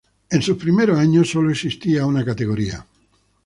[0.31, 2.87] En sus primeros años sólo existía una categoría.